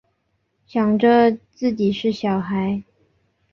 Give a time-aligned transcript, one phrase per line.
[0.65, 2.81] 想着自己是小孩